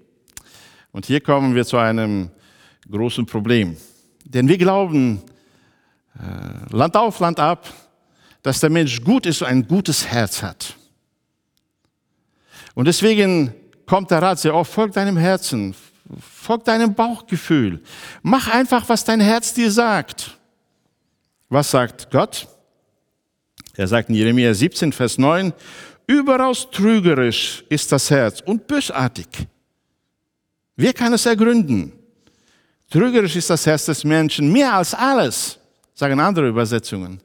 [0.91, 2.29] Und hier kommen wir zu einem
[2.89, 3.75] großen Problem.
[4.25, 5.21] Denn wir glauben,
[6.19, 7.71] äh, Land auf, Land ab,
[8.41, 10.75] dass der Mensch gut ist und ein gutes Herz hat.
[12.73, 13.53] Und deswegen
[13.85, 15.73] kommt der Rat sehr oft, folg deinem Herzen,
[16.19, 17.81] Folg deinem Bauchgefühl.
[18.21, 20.37] Mach einfach, was dein Herz dir sagt.
[21.49, 22.47] Was sagt Gott?
[23.75, 25.51] Er sagt in Jeremia 17, Vers 9,
[26.07, 29.27] überaus trügerisch ist das Herz und bösartig.
[30.75, 31.91] Wer kann es ergründen?
[32.95, 35.59] Trügerisch ist das Herz des Menschen mehr als alles,
[35.93, 37.19] sagen andere Übersetzungen.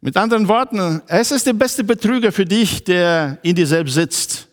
[0.00, 4.46] Mit anderen Worten, es ist der beste Betrüger für dich, der in dir selbst sitzt.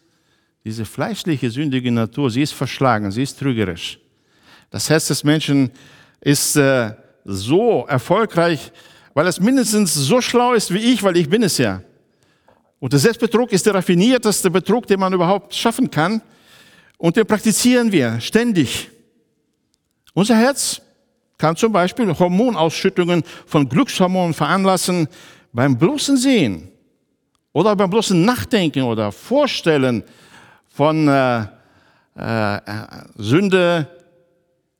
[0.65, 3.99] Diese fleischliche, sündige Natur, sie ist verschlagen, sie ist trügerisch.
[4.71, 5.69] Das Herz des Menschen
[6.19, 8.71] ist äh, so erfolgreich,
[9.13, 11.83] weil es mindestens so schlau ist wie ich, weil ich bin es ja.
[12.79, 16.23] Und der Selbstbetrug ist der raffinierteste Betrug, den man überhaupt schaffen kann.
[16.97, 18.89] Und den praktizieren wir ständig.
[20.17, 20.81] Unser Herz
[21.37, 25.07] kann zum Beispiel Hormonausschüttungen von Glückshormonen veranlassen
[25.53, 26.69] beim bloßen Sehen
[27.53, 30.03] oder beim bloßen Nachdenken oder Vorstellen
[30.69, 31.41] von äh,
[32.15, 32.61] äh,
[33.17, 33.87] Sünde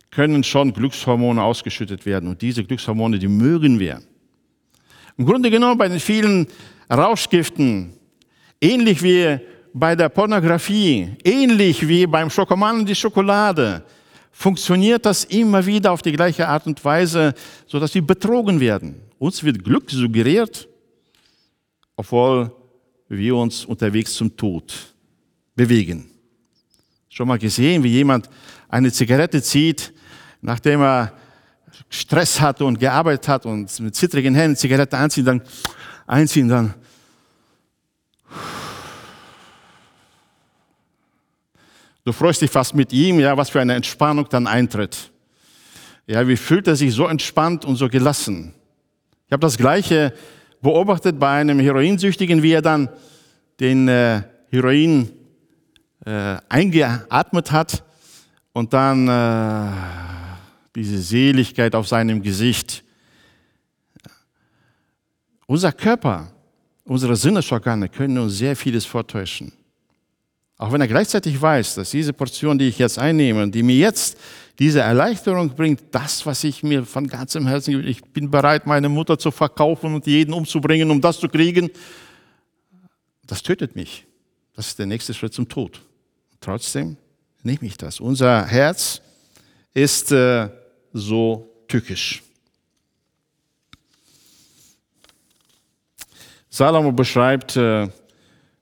[0.10, 2.30] können schon Glückshormone ausgeschüttet werden.
[2.30, 4.02] Und diese Glückshormone, die mögen wir.
[5.18, 6.48] Im Grunde genommen bei den vielen
[6.92, 7.94] Rauschgiften,
[8.60, 9.40] ähnlich wie
[9.72, 13.84] bei der Pornografie, ähnlich wie beim Schokoman und die Schokolade,
[14.38, 17.34] funktioniert das immer wieder auf die gleiche Art und Weise,
[17.66, 19.02] sodass wir betrogen werden.
[19.18, 20.70] Uns wird Glück suggeriert,
[21.96, 22.52] obwohl
[23.10, 24.94] wir uns unterwegs zum Tod
[25.56, 26.12] bewegen.
[27.10, 28.30] Schon mal gesehen, wie jemand
[28.70, 29.92] eine Zigarette zieht,
[30.40, 31.14] nachdem er
[31.90, 35.42] Stress hatte und gearbeitet hat und mit zittrigen Händen Zigarette einziehen, dann
[36.06, 36.76] einziehen, dann
[42.08, 45.12] Du freust dich fast mit ihm, ja, was für eine Entspannung dann eintritt.
[46.06, 48.54] Ja, wie fühlt er sich so entspannt und so gelassen?
[49.26, 50.14] Ich habe das Gleiche
[50.62, 52.88] beobachtet bei einem Heroinsüchtigen, wie er dann
[53.60, 55.12] den äh, Heroin
[56.06, 57.84] äh, eingeatmet hat
[58.54, 59.70] und dann äh,
[60.78, 62.86] diese Seligkeit auf seinem Gesicht.
[65.46, 66.32] Unser Körper,
[66.86, 69.52] unsere Sinnesorgane können uns sehr vieles vortäuschen.
[70.58, 74.18] Auch wenn er gleichzeitig weiß, dass diese Portion, die ich jetzt einnehme, die mir jetzt
[74.58, 78.90] diese Erleichterung bringt, das, was ich mir von ganzem Herzen gebe, ich bin bereit, meine
[78.90, 81.70] Mutter zu verkaufen und jeden umzubringen, um das zu kriegen,
[83.28, 84.06] das tötet mich.
[84.56, 85.80] Das ist der nächste Schritt zum Tod.
[86.42, 86.98] Trotzdem
[87.44, 88.00] nehme ich das.
[88.00, 89.02] Unser Herz
[89.76, 90.50] ist äh,
[90.92, 92.24] so tückisch.
[96.50, 97.84] Salomo beschreibt äh,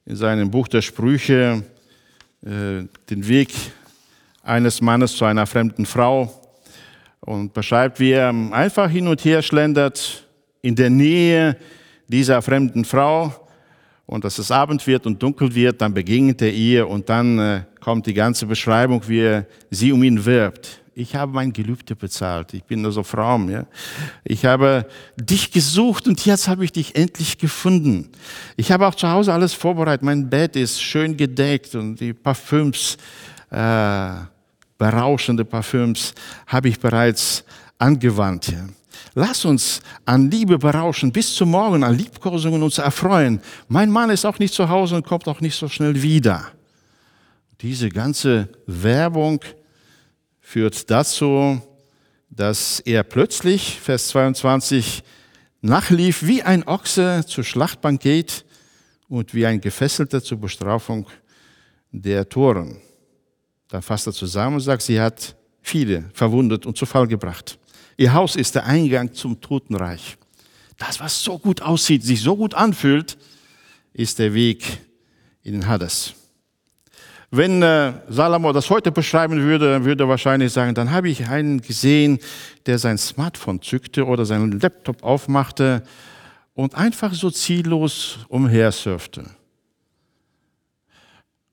[0.05, 1.63] in seinem Buch der Sprüche,
[2.45, 3.49] den Weg
[4.43, 6.31] eines Mannes zu einer fremden Frau.
[7.21, 10.27] Und beschreibt, wie er einfach hin und her schlendert
[10.62, 11.58] in der Nähe
[12.08, 13.34] dieser fremden Frau.
[14.05, 17.62] Und dass es Abend wird und dunkel wird, dann begegnet er ihr und dann äh,
[17.79, 22.53] kommt die ganze Beschreibung, wie er sie um ihn wirbt ich habe mein Gelübde bezahlt.
[22.53, 23.49] Ich bin also fromm.
[23.49, 23.65] Ja?
[24.23, 28.10] Ich habe dich gesucht und jetzt habe ich dich endlich gefunden.
[28.55, 30.03] Ich habe auch zu Hause alles vorbereitet.
[30.03, 32.97] Mein Bett ist schön gedeckt und die Parfüms,
[33.51, 34.12] äh,
[34.77, 36.13] berauschende Parfüms,
[36.47, 37.43] habe ich bereits
[37.77, 38.47] angewandt.
[38.47, 38.65] Ja?
[39.15, 43.41] Lass uns an Liebe berauschen bis zum Morgen, an Liebkosungen uns erfreuen.
[43.67, 46.45] Mein Mann ist auch nicht zu Hause und kommt auch nicht so schnell wieder.
[47.60, 49.41] Diese ganze Werbung,
[50.45, 51.60] führt dazu,
[52.29, 55.03] dass er plötzlich, Vers 22,
[55.62, 58.45] nachlief wie ein Ochse zur Schlachtbank geht
[59.10, 61.08] und wie ein Gefesselter zur Bestrafung
[61.91, 62.79] der Toren.
[63.69, 67.58] Dann fasst er zusammen und sagt, sie hat viele verwundet und zu Fall gebracht.
[67.97, 70.15] Ihr Haus ist der Eingang zum Totenreich.
[70.77, 73.17] Das, was so gut aussieht, sich so gut anfühlt,
[73.93, 74.63] ist der Weg
[75.41, 76.13] in den Hades.
[77.37, 81.59] Wenn äh, Salomo das heute beschreiben würde, würde er wahrscheinlich sagen, dann habe ich einen
[81.59, 82.17] gesehen,
[82.65, 85.83] der sein Smartphone zückte oder seinen Laptop aufmachte
[86.53, 89.25] und einfach so ziellos umhersurfte.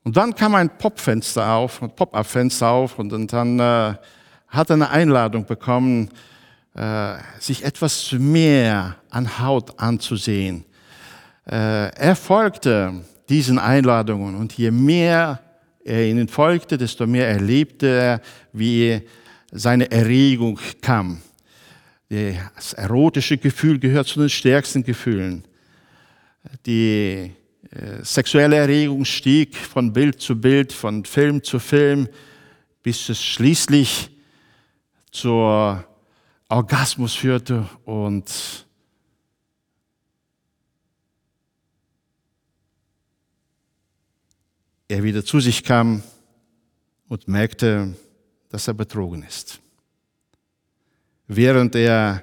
[0.04, 3.94] Und dann kam ein Popfenster auf, ein Pop-up-Fenster auf und dann äh,
[4.46, 6.10] hat er eine Einladung bekommen,
[6.76, 10.64] äh, sich etwas mehr an Haut anzusehen.
[11.44, 15.40] Äh, er folgte diesen Einladungen und je mehr
[15.84, 18.20] er ihnen folgte, desto mehr erlebte er,
[18.52, 19.00] wie
[19.50, 21.20] seine Erregung kam.
[22.08, 25.44] Das erotische Gefühl gehört zu den stärksten Gefühlen.
[26.66, 27.32] Die
[27.70, 32.08] äh, sexuelle Erregung stieg von Bild zu Bild, von Film zu Film,
[32.82, 34.10] bis es schließlich
[35.10, 35.84] zur
[36.48, 38.66] Orgasmus führte und
[44.92, 46.02] er wieder zu sich kam
[47.08, 47.94] und merkte,
[48.50, 49.60] dass er betrogen ist.
[51.26, 52.22] Während er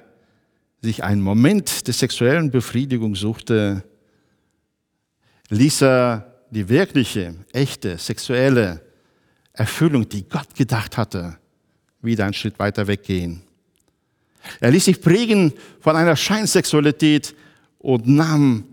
[0.80, 3.82] sich einen Moment der sexuellen Befriedigung suchte,
[5.48, 8.80] ließ er die wirkliche, echte, sexuelle
[9.52, 11.38] Erfüllung, die Gott gedacht hatte,
[12.00, 13.42] wieder einen Schritt weiter weggehen.
[14.60, 17.34] Er ließ sich prägen von einer Scheinsexualität
[17.78, 18.64] und nahm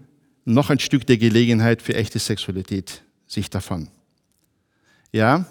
[0.46, 3.90] noch ein Stück der Gelegenheit für echte Sexualität sich davon.
[5.12, 5.46] Ja,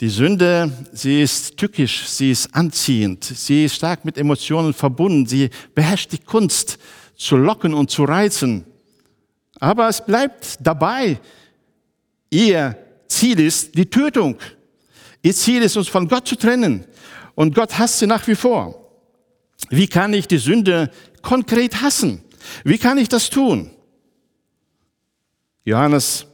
[0.00, 5.48] die Sünde, sie ist tückisch, sie ist anziehend, sie ist stark mit Emotionen verbunden, sie
[5.74, 6.78] beherrscht die Kunst
[7.16, 8.64] zu locken und zu reizen.
[9.58, 11.18] Aber es bleibt dabei,
[12.28, 12.76] ihr
[13.08, 14.36] Ziel ist die Tötung.
[15.22, 16.84] Ihr Ziel ist, uns von Gott zu trennen.
[17.34, 18.90] Und Gott hasst sie nach wie vor.
[19.70, 20.90] Wie kann ich die Sünde
[21.22, 22.22] konkret hassen?
[22.64, 23.70] Wie kann ich das tun?
[25.64, 26.26] Johannes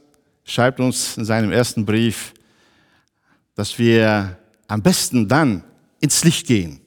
[0.43, 2.33] schreibt uns in seinem ersten Brief,
[3.55, 5.63] dass wir am besten dann
[5.99, 6.79] ins Licht gehen.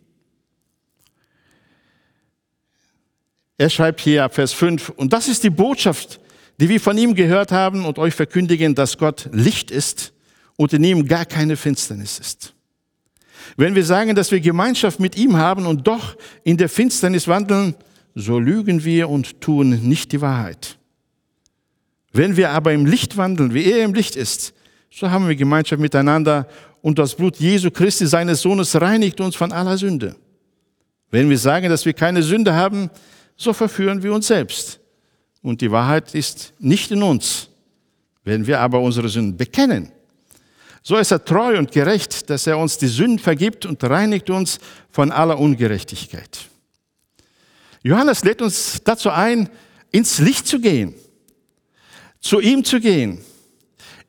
[3.58, 6.20] Er schreibt hier ab Vers 5, und das ist die Botschaft,
[6.60, 10.12] die wir von ihm gehört haben und euch verkündigen, dass Gott Licht ist
[10.56, 12.54] und in ihm gar keine Finsternis ist.
[13.56, 17.74] Wenn wir sagen, dass wir Gemeinschaft mit ihm haben und doch in der Finsternis wandeln,
[18.14, 20.78] so lügen wir und tun nicht die Wahrheit.
[22.16, 24.54] Wenn wir aber im Licht wandeln, wie er im Licht ist,
[24.90, 26.48] so haben wir Gemeinschaft miteinander
[26.80, 30.16] und das Blut Jesu Christi, seines Sohnes, reinigt uns von aller Sünde.
[31.10, 32.88] Wenn wir sagen, dass wir keine Sünde haben,
[33.36, 34.80] so verführen wir uns selbst.
[35.42, 37.50] Und die Wahrheit ist nicht in uns.
[38.24, 39.92] Wenn wir aber unsere Sünden bekennen,
[40.82, 44.58] so ist er treu und gerecht, dass er uns die Sünden vergibt und reinigt uns
[44.90, 46.48] von aller Ungerechtigkeit.
[47.82, 49.50] Johannes lädt uns dazu ein,
[49.90, 50.94] ins Licht zu gehen,
[52.20, 53.20] zu ihm zu gehen,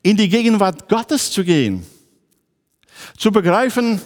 [0.02, 1.84] in die Gegenwart Gottes zu gehen,
[3.16, 4.00] zu begreifen,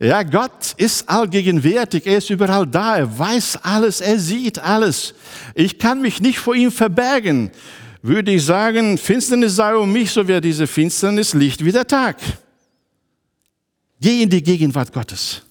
[0.00, 5.14] ja, Gott ist allgegenwärtig, er ist überall da, er weiß alles, er sieht alles.
[5.54, 7.50] Ich kann mich nicht vor ihm verbergen.
[8.02, 12.18] Würde ich sagen, Finsternis sei um mich, so wäre diese Finsternis Licht wie der Tag.
[14.00, 15.42] Geh in die Gegenwart Gottes.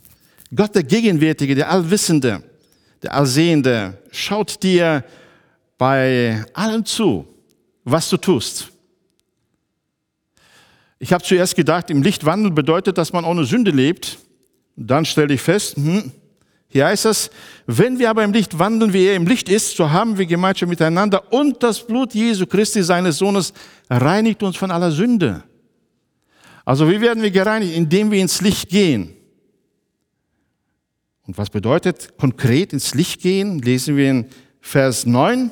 [0.54, 2.44] Gott, der Gegenwärtige, der Allwissende,
[3.02, 5.04] der Allsehende, schaut dir
[5.80, 7.28] bei allem zu,
[7.84, 8.70] was du tust.
[11.00, 14.20] Ich habe zuerst gedacht, im Licht wandeln bedeutet, dass man ohne Sünde lebt.
[14.76, 16.12] Dann stelle ich fest, hm,
[16.70, 17.30] hier heißt es,
[17.68, 20.70] wenn wir aber im Licht wandeln, wie er im Licht ist, so haben wir Gemeinschaft
[20.70, 23.54] miteinander und das Blut Jesu Christi, seines Sohnes,
[23.90, 25.44] reinigt uns von aller Sünde.
[26.66, 27.76] Also wie werden wir gereinigt?
[27.76, 29.14] Indem wir ins Licht gehen.
[31.28, 33.60] Und was bedeutet konkret ins Licht gehen?
[33.60, 34.26] Lesen wir in
[34.60, 35.52] Vers 9.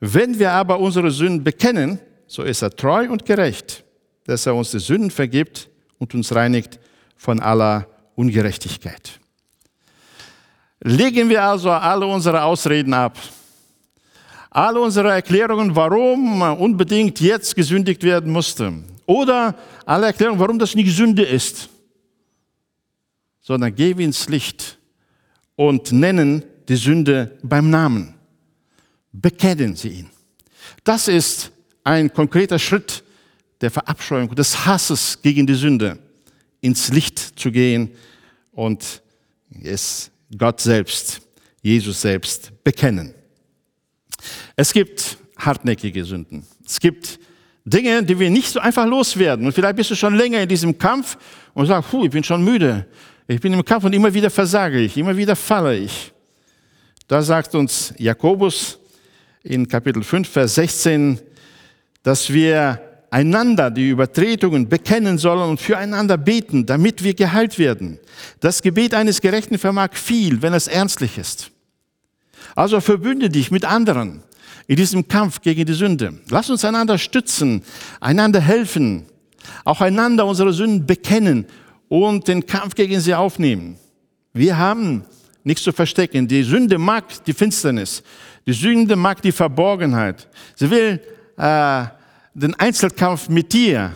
[0.00, 3.84] Wenn wir aber unsere Sünden bekennen, so ist er treu und gerecht,
[4.24, 6.78] dass er uns die Sünden vergibt und uns reinigt
[7.16, 9.20] von aller Ungerechtigkeit.
[10.80, 13.16] Legen wir also alle unsere Ausreden ab.
[14.50, 18.72] Alle unsere Erklärungen, warum unbedingt jetzt gesündigt werden musste.
[19.06, 21.68] Oder alle Erklärungen, warum das nicht Sünde ist.
[23.40, 24.78] Sondern gehen wir ins Licht
[25.56, 28.13] und nennen die Sünde beim Namen.
[29.16, 30.10] Bekennen Sie ihn.
[30.82, 31.52] Das ist
[31.84, 33.04] ein konkreter Schritt
[33.60, 35.98] der Verabscheuung, des Hasses gegen die Sünde,
[36.60, 37.90] ins Licht zu gehen
[38.50, 39.02] und
[39.62, 41.20] es Gott selbst,
[41.62, 43.14] Jesus selbst bekennen.
[44.56, 46.44] Es gibt hartnäckige Sünden.
[46.66, 47.20] Es gibt
[47.64, 49.46] Dinge, die wir nicht so einfach loswerden.
[49.46, 51.16] Und vielleicht bist du schon länger in diesem Kampf
[51.54, 52.86] und sagst, ich bin schon müde.
[53.28, 56.12] Ich bin im Kampf und immer wieder versage ich, immer wieder falle ich.
[57.06, 58.80] Da sagt uns Jakobus
[59.44, 61.20] in Kapitel 5, Vers 16,
[62.02, 62.80] dass wir
[63.10, 68.00] einander die Übertretungen bekennen sollen und füreinander beten, damit wir geheilt werden.
[68.40, 71.50] Das Gebet eines Gerechten vermag viel, wenn es ernstlich ist.
[72.56, 74.22] Also verbünde dich mit anderen
[74.66, 76.18] in diesem Kampf gegen die Sünde.
[76.30, 77.62] Lass uns einander stützen,
[78.00, 79.04] einander helfen,
[79.64, 81.46] auch einander unsere Sünden bekennen
[81.88, 83.76] und den Kampf gegen sie aufnehmen.
[84.32, 85.04] Wir haben
[85.44, 86.26] nichts zu verstecken.
[86.26, 88.02] Die Sünde mag die Finsternis.
[88.46, 90.28] Die Sünde mag die Verborgenheit.
[90.54, 91.00] Sie will
[91.36, 91.84] äh,
[92.34, 93.94] den Einzelkampf mit dir.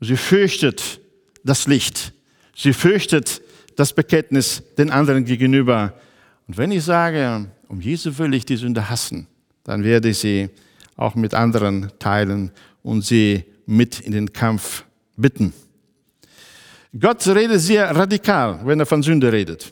[0.00, 1.00] Sie fürchtet
[1.42, 2.12] das Licht.
[2.54, 3.42] Sie fürchtet
[3.76, 5.94] das Bekenntnis den anderen gegenüber.
[6.46, 9.26] Und wenn ich sage, um Jesu will ich die Sünde hassen,
[9.64, 10.50] dann werde ich sie
[10.96, 12.50] auch mit anderen teilen
[12.82, 14.84] und sie mit in den Kampf
[15.16, 15.52] bitten.
[16.98, 19.70] Gott redet sehr radikal, wenn er von Sünde redet.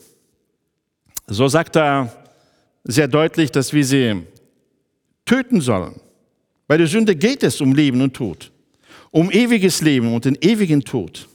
[1.26, 2.12] So sagt er
[2.84, 4.22] sehr deutlich, dass wir sie
[5.24, 6.00] töten sollen.
[6.66, 8.50] Bei der Sünde geht es um Leben und Tod,
[9.10, 11.28] um ewiges Leben und den ewigen Tod.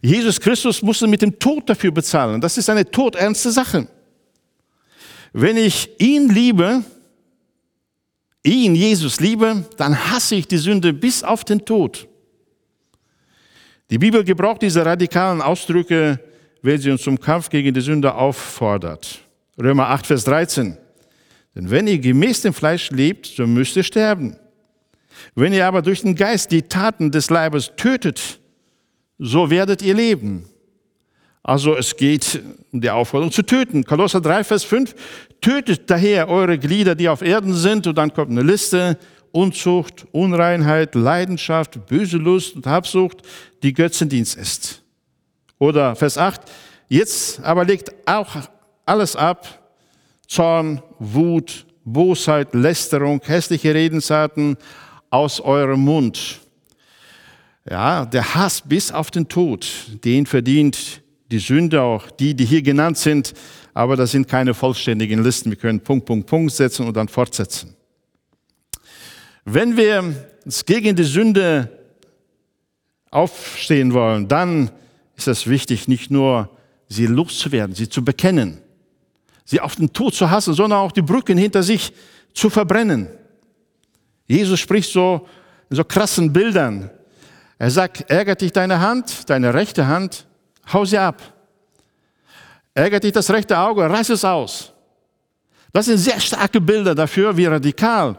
[0.00, 2.40] Jesus Christus musste mit dem Tod dafür bezahlen.
[2.40, 3.88] Das ist eine todernste Sache.
[5.32, 6.84] Wenn ich ihn liebe,
[8.44, 12.06] ihn, Jesus, liebe, dann hasse ich die Sünde bis auf den Tod.
[13.90, 16.20] Die Bibel gebraucht diese radikalen Ausdrücke,
[16.62, 19.20] wenn sie uns zum Kampf gegen die Sünde auffordert.
[19.60, 20.76] Römer 8, Vers 13.
[21.54, 24.36] Denn wenn ihr gemäß dem Fleisch lebt, so müsst ihr sterben.
[25.34, 28.38] Wenn ihr aber durch den Geist die Taten des Leibes tötet,
[29.18, 30.48] so werdet ihr leben.
[31.42, 32.42] Also es geht
[32.72, 33.84] um die Aufforderung zu töten.
[33.84, 34.94] Kolosser 3, Vers 5.
[35.40, 37.86] Tötet daher eure Glieder, die auf Erden sind.
[37.86, 38.98] Und dann kommt eine Liste.
[39.32, 43.22] Unzucht, Unreinheit, Leidenschaft, böse Lust und Habsucht,
[43.62, 44.82] die Götzendienst ist.
[45.58, 46.40] Oder Vers 8.
[46.88, 48.36] Jetzt aber legt auch
[48.88, 49.46] alles ab,
[50.26, 54.56] Zorn, Wut, Bosheit, Lästerung, hässliche Redensarten
[55.10, 56.40] aus eurem Mund.
[57.68, 59.68] Ja, der Hass bis auf den Tod,
[60.04, 63.34] den verdient die Sünde auch, die, die hier genannt sind,
[63.74, 65.50] aber das sind keine vollständigen Listen.
[65.50, 67.74] Wir können Punkt, Punkt, Punkt setzen und dann fortsetzen.
[69.44, 70.14] Wenn wir
[70.44, 71.70] uns gegen die Sünde
[73.10, 74.70] aufstehen wollen, dann
[75.16, 76.50] ist es wichtig, nicht nur
[76.88, 78.58] sie loszuwerden, sie zu bekennen,
[79.48, 81.94] sie auf den Tod zu hassen, sondern auch die Brücken hinter sich
[82.34, 83.08] zu verbrennen.
[84.26, 85.26] Jesus spricht so
[85.70, 86.90] in so krassen Bildern.
[87.58, 90.26] Er sagt, ärgert dich deine Hand, deine rechte Hand,
[90.70, 91.22] hau sie ab.
[92.74, 94.74] Ärgert dich das rechte Auge, reiß es aus.
[95.72, 98.18] Das sind sehr starke Bilder dafür, wie radikal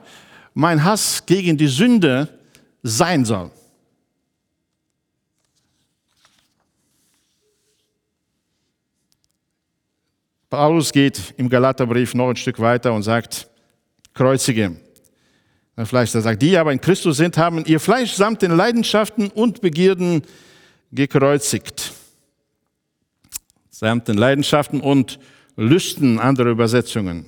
[0.56, 2.28] mein Hass gegen die Sünde
[2.82, 3.52] sein soll.
[10.50, 13.48] Paulus geht im Galaterbrief noch ein Stück weiter und sagt,
[14.16, 14.76] kreuzige.
[15.76, 19.30] Ein Fleisch, der sagt, die aber in Christus sind, haben ihr Fleisch samt den Leidenschaften
[19.30, 20.24] und Begierden
[20.92, 21.94] gekreuzigt.
[23.70, 25.20] Samt den Leidenschaften und
[25.56, 27.26] Lüsten, andere Übersetzungen.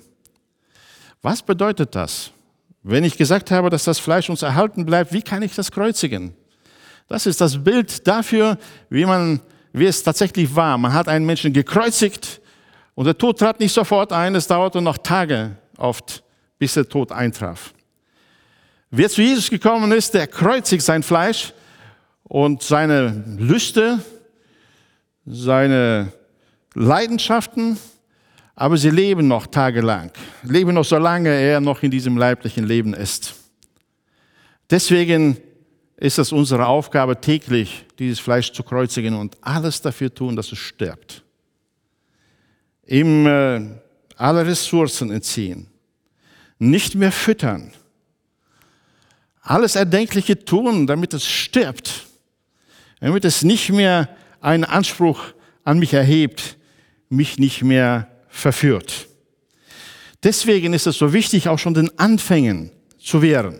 [1.21, 2.31] Was bedeutet das?
[2.81, 6.33] Wenn ich gesagt habe, dass das Fleisch uns erhalten bleibt, wie kann ich das kreuzigen?
[7.07, 8.57] Das ist das Bild dafür,
[8.89, 9.41] wie man,
[9.73, 10.79] wie es tatsächlich war.
[10.79, 12.40] Man hat einen Menschen gekreuzigt
[13.01, 14.35] und der Tod trat nicht sofort ein.
[14.35, 16.23] Es dauerte noch Tage oft,
[16.59, 17.73] bis der Tod eintraf.
[18.91, 21.51] Wer zu Jesus gekommen ist, der kreuzigt sein Fleisch
[22.25, 24.05] und seine Lüste,
[25.25, 26.13] seine
[26.75, 27.79] Leidenschaften,
[28.53, 30.11] aber sie leben noch tagelang,
[30.43, 33.33] leben noch solange er noch in diesem leiblichen Leben ist.
[34.69, 35.37] Deswegen
[35.97, 40.59] ist es unsere Aufgabe, täglich dieses Fleisch zu kreuzigen und alles dafür tun, dass es
[40.59, 41.23] stirbt.
[42.87, 43.61] Ihm äh,
[44.15, 45.67] alle Ressourcen entziehen,
[46.59, 47.73] nicht mehr füttern,
[49.41, 52.07] alles Erdenkliche tun, damit es stirbt,
[52.99, 54.09] damit es nicht mehr
[54.39, 56.57] einen Anspruch an mich erhebt,
[57.09, 59.07] mich nicht mehr verführt.
[60.23, 63.59] Deswegen ist es so wichtig, auch schon den Anfängen zu wehren.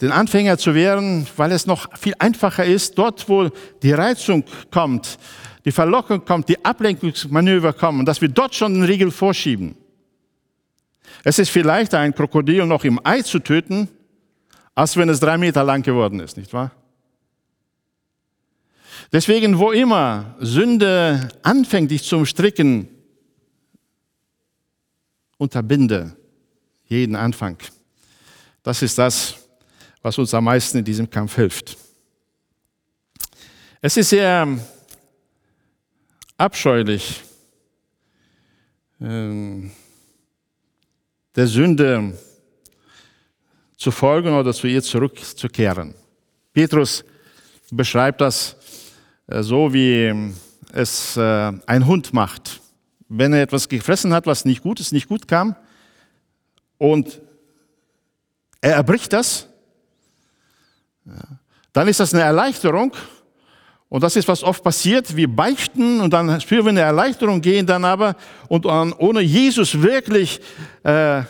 [0.00, 3.50] Den Anfänger zu wehren, weil es noch viel einfacher ist, dort wo
[3.82, 5.18] die Reizung kommt,
[5.68, 9.76] die Verlockung kommt, die Ablenkungsmanöver kommen, dass wir dort schon den Riegel vorschieben.
[11.24, 13.86] Es ist vielleicht ein Krokodil noch im Ei zu töten,
[14.74, 16.70] als wenn es drei Meter lang geworden ist, nicht wahr?
[19.12, 22.88] Deswegen, wo immer Sünde anfängt, dich zu umstricken,
[25.36, 26.16] unterbinde
[26.86, 27.58] jeden Anfang.
[28.62, 29.34] Das ist das,
[30.00, 31.76] was uns am meisten in diesem Kampf hilft.
[33.82, 34.58] Es ist sehr
[36.38, 37.22] abscheulich,
[39.00, 39.70] ähm,
[41.36, 42.16] der Sünde
[43.76, 45.94] zu folgen oder zu ihr zurückzukehren.
[46.52, 47.04] Petrus
[47.70, 48.56] beschreibt das
[49.26, 50.32] äh, so wie
[50.72, 52.60] es äh, ein Hund macht.
[53.08, 55.56] Wenn er etwas gefressen hat, was nicht gut ist, nicht gut kam,
[56.78, 57.20] und
[58.60, 59.48] er erbricht das,
[61.72, 62.92] dann ist das eine Erleichterung.
[63.88, 65.16] Und das ist, was oft passiert.
[65.16, 68.16] Wir beichten und dann spüren wir eine Erleichterung, gehen dann aber
[68.48, 70.40] und ohne Jesus wirklich
[70.82, 71.22] äh,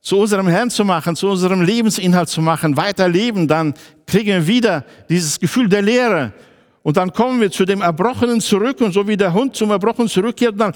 [0.00, 3.74] zu unserem Herrn zu machen, zu unserem Lebensinhalt zu machen, weiterleben, dann
[4.06, 6.32] kriegen wir wieder dieses Gefühl der Leere.
[6.82, 10.08] Und dann kommen wir zu dem Erbrochenen zurück und so wie der Hund zum Erbrochenen
[10.08, 10.74] zurückkehrt, dann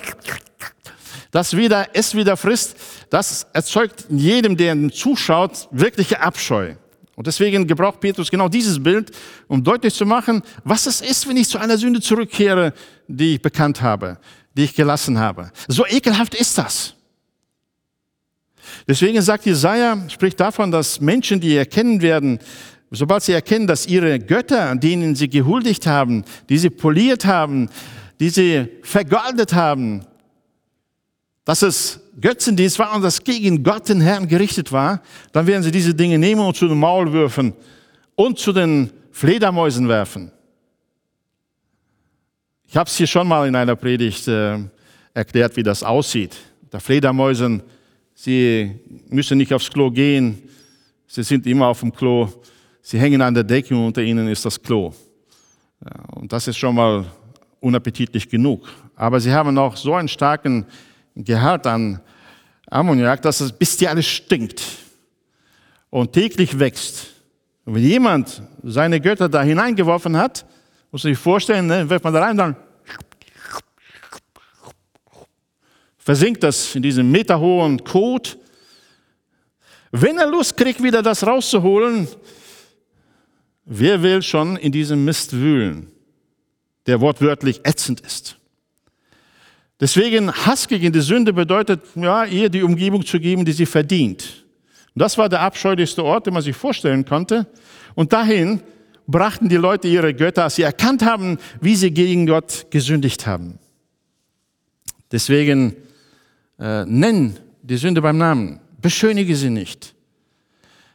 [1.30, 2.76] das wieder, es wieder frisst,
[3.10, 6.74] das erzeugt jedem, der zuschaut, wirkliche Abscheu.
[7.18, 9.10] Und deswegen gebraucht Petrus genau dieses Bild,
[9.48, 12.72] um deutlich zu machen, was es ist, wenn ich zu einer Sünde zurückkehre,
[13.08, 14.18] die ich bekannt habe,
[14.56, 15.50] die ich gelassen habe.
[15.66, 16.94] So ekelhaft ist das.
[18.86, 22.38] Deswegen sagt Jesaja, spricht davon, dass Menschen, die erkennen werden,
[22.92, 27.68] sobald sie erkennen, dass ihre Götter, denen sie gehuldigt haben, die sie poliert haben,
[28.20, 30.06] die sie vergoldet haben,
[31.44, 35.02] dass es Götzendienst war und das gegen Gott, den Herrn, gerichtet war,
[35.32, 37.52] dann werden sie diese Dinge nehmen und zu den Maulwürfen
[38.14, 40.32] und zu den Fledermäusen werfen.
[42.66, 44.58] Ich habe es hier schon mal in einer Predigt äh,
[45.14, 46.36] erklärt, wie das aussieht.
[46.72, 47.62] Der Fledermäusen,
[48.14, 50.42] sie müssen nicht aufs Klo gehen,
[51.06, 52.28] sie sind immer auf dem Klo.
[52.82, 54.92] Sie hängen an der Decke und unter ihnen ist das Klo.
[55.84, 57.04] Ja, und das ist schon mal
[57.60, 58.68] unappetitlich genug.
[58.96, 60.66] Aber sie haben auch so einen starken
[61.24, 62.00] Gehalt an
[62.70, 64.62] Ammoniak, dass es bestialisch stinkt
[65.90, 67.08] und täglich wächst.
[67.64, 70.46] Und wenn jemand seine Götter da hineingeworfen hat,
[70.90, 72.56] muss man sich vorstellen, ne, wirft man da rein, dann
[75.98, 78.38] versinkt das in diesem meterhohen Kot.
[79.90, 82.08] Wenn er Lust kriegt, wieder das rauszuholen,
[83.70, 85.92] Wer will schon in diesem Mist wühlen,
[86.86, 88.37] der wortwörtlich ätzend ist?
[89.80, 94.44] Deswegen Hass gegen die Sünde bedeutet, ja, ihr die Umgebung zu geben, die sie verdient.
[94.94, 97.46] Und das war der abscheulichste Ort, den man sich vorstellen konnte.
[97.94, 98.60] Und dahin
[99.06, 103.58] brachten die Leute ihre Götter, als sie erkannt haben, wie sie gegen Gott gesündigt haben.
[105.12, 105.76] Deswegen
[106.58, 108.60] äh, nenn die Sünde beim Namen.
[108.80, 109.94] beschönige sie nicht.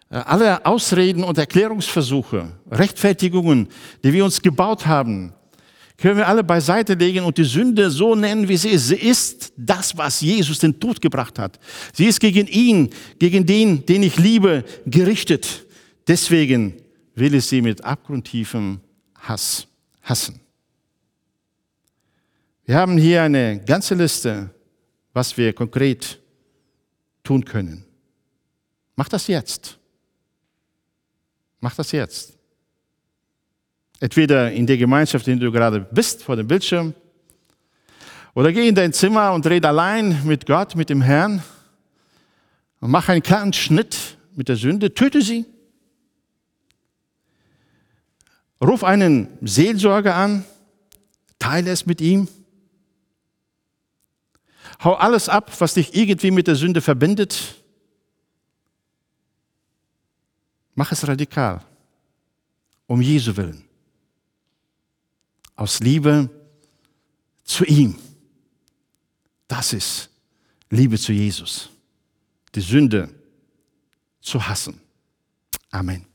[0.10, 3.70] Äh, alle Ausreden und Erklärungsversuche, Rechtfertigungen,
[4.04, 5.34] die wir uns gebaut haben,
[6.04, 8.89] können wir alle beiseite legen und die Sünde so nennen, wie sie ist.
[8.89, 11.58] Sie ist das, was Jesus den Tod gebracht hat.
[11.93, 12.89] Sie ist gegen ihn,
[13.20, 15.66] gegen den, den ich liebe, gerichtet.
[16.06, 16.74] Deswegen
[17.16, 18.82] will ich sie mit abgrundtiefem
[19.18, 19.66] Hass
[20.01, 20.41] hassen.
[22.66, 24.49] Wir haben hier eine ganze Liste,
[25.14, 26.20] was wir konkret
[27.24, 27.86] tun können.
[28.97, 29.80] Mach das jetzt.
[31.62, 32.33] Mach das jetzt.
[34.04, 36.93] Entweder in der Gemeinschaft, in der du gerade bist, vor dem Bildschirm,
[38.34, 41.41] oder geh in dein Zimmer und red allein mit Gott, mit dem Herrn
[42.82, 45.45] und mach einen kleinen Schnitt mit der Sünde, töte sie.
[48.62, 50.43] Ruf einen Seelsorger an,
[51.39, 52.28] teile es mit ihm.
[54.84, 57.64] Hau alles ab, was dich irgendwie mit der Sünde verbindet.
[60.76, 61.62] Mach es radikal,
[62.86, 63.64] um Jesu willen.
[65.56, 66.30] Aus Liebe
[67.43, 67.95] zu ihm.
[69.47, 70.10] Das ist
[70.70, 71.70] Liebe zu Jesus.
[72.56, 73.10] Die Sünde
[74.22, 74.80] zu hassen.
[75.72, 76.12] Amen.